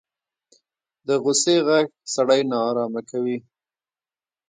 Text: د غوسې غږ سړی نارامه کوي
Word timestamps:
د 1.07 1.09
غوسې 1.23 1.55
غږ 1.67 1.87
سړی 2.15 2.41
نارامه 2.51 3.01
کوي 3.09 3.37